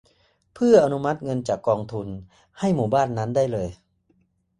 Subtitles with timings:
[0.53, 2.07] เพื่ออนุมัติเงินจากกองทุน
[2.59, 3.67] ให้หมู่บ้านนั้นได้เลย